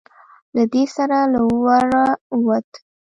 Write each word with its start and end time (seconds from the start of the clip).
له 0.55 0.63
دې 0.73 0.83
سره 0.95 1.17
له 1.31 1.39
وره 1.65 2.05
ووت. 2.45 2.69